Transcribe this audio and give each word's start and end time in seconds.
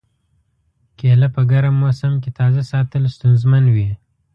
کېله 0.97 1.27
په 1.35 1.41
ګرم 1.51 1.75
موسم 1.81 2.13
کې 2.23 2.29
تازه 2.39 2.61
ساتل 2.71 3.03
ستونزمن 3.15 3.63
وي. 3.75 3.89